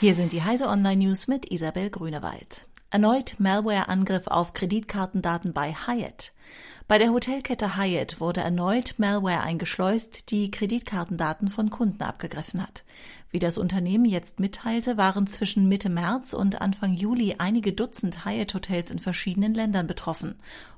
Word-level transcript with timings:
Hier 0.00 0.14
sind 0.14 0.32
die 0.32 0.42
Heise 0.42 0.66
Online 0.68 1.04
News 1.04 1.28
mit 1.28 1.52
Isabel 1.52 1.90
Grünewald. 1.90 2.64
Erneut 2.90 3.34
Malware-Angriff 3.38 4.28
auf 4.28 4.54
Kreditkartendaten 4.54 5.52
bei 5.52 5.74
Hyatt. 5.74 6.32
Bei 6.90 6.98
der 6.98 7.12
Hotelkette 7.12 7.76
Hyatt 7.76 8.20
wurde 8.20 8.40
erneut 8.40 8.94
Malware 8.98 9.42
eingeschleust, 9.42 10.32
die 10.32 10.50
Kreditkartendaten 10.50 11.48
von 11.48 11.70
Kunden 11.70 12.02
abgegriffen 12.02 12.60
hat. 12.60 12.82
Wie 13.30 13.38
das 13.38 13.58
Unternehmen 13.58 14.06
jetzt 14.06 14.40
mitteilte, 14.40 14.96
waren 14.96 15.28
zwischen 15.28 15.68
Mitte 15.68 15.88
März 15.88 16.32
und 16.32 16.60
Anfang 16.60 16.94
Juli 16.94 17.36
einige 17.38 17.72
Dutzend 17.72 18.24
Hyatt-Hotels 18.24 18.90
in 18.90 18.98
verschiedenen 18.98 19.54
Ländern 19.54 19.86
betroffen. 19.86 20.34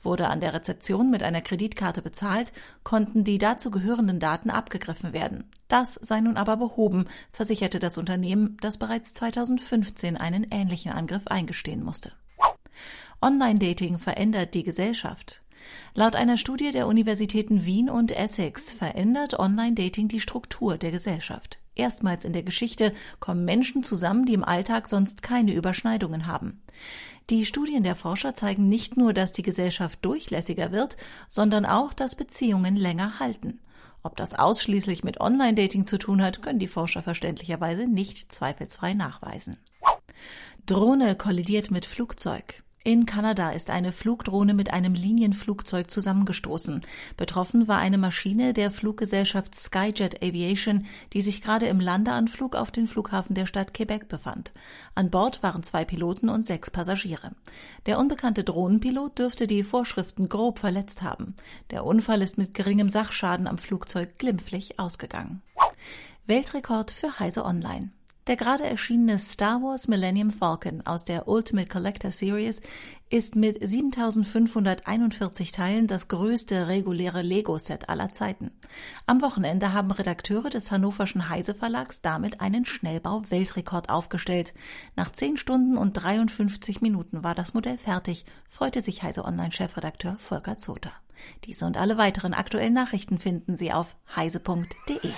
Wurde 0.00 0.28
an 0.28 0.38
der 0.38 0.54
Rezeption 0.54 1.10
mit 1.10 1.24
einer 1.24 1.40
Kreditkarte 1.40 2.02
bezahlt, 2.02 2.52
konnten 2.84 3.24
die 3.24 3.38
dazu 3.38 3.72
gehörenden 3.72 4.20
Daten 4.20 4.50
abgegriffen 4.50 5.12
werden. 5.12 5.50
Das 5.66 5.94
sei 5.94 6.20
nun 6.20 6.36
aber 6.36 6.56
behoben, 6.56 7.06
versicherte 7.32 7.80
das 7.80 7.98
Unternehmen, 7.98 8.56
das 8.60 8.78
bereits 8.78 9.12
2015 9.14 10.16
einen 10.16 10.46
ähnlichen 10.52 10.92
Angriff 10.92 11.26
eingestehen 11.26 11.82
musste. 11.82 12.12
Online-Dating 13.20 13.98
verändert 13.98 14.54
die 14.54 14.62
Gesellschaft. 14.62 15.42
Laut 15.94 16.16
einer 16.16 16.36
Studie 16.36 16.72
der 16.72 16.86
Universitäten 16.86 17.64
Wien 17.64 17.88
und 17.88 18.12
Essex 18.12 18.72
verändert 18.72 19.38
Online-Dating 19.38 20.08
die 20.08 20.20
Struktur 20.20 20.78
der 20.78 20.90
Gesellschaft. 20.90 21.58
Erstmals 21.74 22.24
in 22.24 22.32
der 22.32 22.42
Geschichte 22.42 22.92
kommen 23.20 23.44
Menschen 23.44 23.82
zusammen, 23.82 24.24
die 24.24 24.34
im 24.34 24.44
Alltag 24.44 24.88
sonst 24.88 25.22
keine 25.22 25.52
Überschneidungen 25.52 26.26
haben. 26.26 26.62
Die 27.28 27.44
Studien 27.44 27.82
der 27.82 27.96
Forscher 27.96 28.34
zeigen 28.34 28.68
nicht 28.68 28.96
nur, 28.96 29.12
dass 29.12 29.32
die 29.32 29.42
Gesellschaft 29.42 29.98
durchlässiger 30.02 30.72
wird, 30.72 30.96
sondern 31.26 31.66
auch, 31.66 31.92
dass 31.92 32.14
Beziehungen 32.14 32.76
länger 32.76 33.18
halten. 33.18 33.60
Ob 34.02 34.16
das 34.16 34.34
ausschließlich 34.34 35.02
mit 35.02 35.20
Online-Dating 35.20 35.84
zu 35.84 35.98
tun 35.98 36.22
hat, 36.22 36.40
können 36.40 36.60
die 36.60 36.68
Forscher 36.68 37.02
verständlicherweise 37.02 37.88
nicht 37.88 38.32
zweifelsfrei 38.32 38.94
nachweisen. 38.94 39.58
Drohne 40.66 41.16
kollidiert 41.16 41.70
mit 41.70 41.86
Flugzeug. 41.86 42.62
In 42.86 43.04
Kanada 43.04 43.50
ist 43.50 43.68
eine 43.68 43.90
Flugdrohne 43.90 44.54
mit 44.54 44.72
einem 44.72 44.94
Linienflugzeug 44.94 45.90
zusammengestoßen. 45.90 46.82
Betroffen 47.16 47.66
war 47.66 47.78
eine 47.78 47.98
Maschine 47.98 48.54
der 48.54 48.70
Fluggesellschaft 48.70 49.56
Skyjet 49.56 50.22
Aviation, 50.22 50.86
die 51.12 51.20
sich 51.20 51.42
gerade 51.42 51.66
im 51.66 51.80
Landeanflug 51.80 52.54
auf 52.54 52.70
den 52.70 52.86
Flughafen 52.86 53.34
der 53.34 53.46
Stadt 53.46 53.74
Quebec 53.74 54.06
befand. 54.06 54.52
An 54.94 55.10
Bord 55.10 55.42
waren 55.42 55.64
zwei 55.64 55.84
Piloten 55.84 56.28
und 56.28 56.46
sechs 56.46 56.70
Passagiere. 56.70 57.32
Der 57.86 57.98
unbekannte 57.98 58.44
Drohnenpilot 58.44 59.18
dürfte 59.18 59.48
die 59.48 59.64
Vorschriften 59.64 60.28
grob 60.28 60.60
verletzt 60.60 61.02
haben. 61.02 61.34
Der 61.72 61.84
Unfall 61.84 62.22
ist 62.22 62.38
mit 62.38 62.54
geringem 62.54 62.88
Sachschaden 62.88 63.48
am 63.48 63.58
Flugzeug 63.58 64.16
glimpflich 64.16 64.78
ausgegangen. 64.78 65.42
Weltrekord 66.26 66.92
für 66.92 67.18
Heise 67.18 67.44
Online. 67.44 67.90
Der 68.26 68.36
gerade 68.36 68.64
erschienene 68.64 69.20
Star 69.20 69.62
Wars 69.62 69.86
Millennium 69.86 70.32
Falcon 70.32 70.84
aus 70.84 71.04
der 71.04 71.28
Ultimate 71.28 71.68
Collector 71.68 72.10
Series 72.10 72.60
ist 73.08 73.36
mit 73.36 73.56
7541 73.64 75.52
Teilen 75.52 75.86
das 75.86 76.08
größte 76.08 76.66
reguläre 76.66 77.22
Lego-Set 77.22 77.88
aller 77.88 78.08
Zeiten. 78.08 78.50
Am 79.06 79.22
Wochenende 79.22 79.72
haben 79.72 79.92
Redakteure 79.92 80.50
des 80.50 80.72
hannoverschen 80.72 81.28
Heise 81.28 81.54
Verlags 81.54 82.02
damit 82.02 82.40
einen 82.40 82.64
Schnellbau-Weltrekord 82.64 83.90
aufgestellt. 83.90 84.54
Nach 84.96 85.12
10 85.12 85.36
Stunden 85.36 85.78
und 85.78 85.92
53 85.92 86.80
Minuten 86.80 87.22
war 87.22 87.36
das 87.36 87.54
Modell 87.54 87.78
fertig, 87.78 88.24
freute 88.48 88.82
sich 88.82 89.04
Heise 89.04 89.24
Online-Chefredakteur 89.24 90.16
Volker 90.18 90.56
Zoter. 90.56 90.90
Diese 91.44 91.64
und 91.64 91.76
alle 91.76 91.96
weiteren 91.96 92.34
aktuellen 92.34 92.74
Nachrichten 92.74 93.18
finden 93.18 93.56
Sie 93.56 93.72
auf 93.72 93.94
heise.de. 94.16 95.12